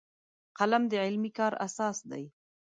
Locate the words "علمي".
1.03-1.31